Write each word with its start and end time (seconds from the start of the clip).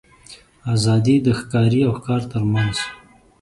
آزادي 0.73 1.15
د 1.25 1.27
ښکاري 1.39 1.79
او 1.87 1.91
ښکار 1.97 2.21
تر 2.31 2.43
منځ. 2.53 2.75